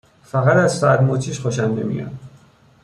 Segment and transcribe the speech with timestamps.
[0.23, 2.11] فقط از ساعت مچیش خوشم نمیاد